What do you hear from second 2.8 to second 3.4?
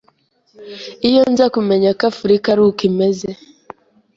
imeze